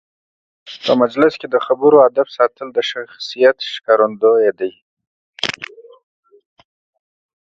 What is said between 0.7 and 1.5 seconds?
په مجلس کې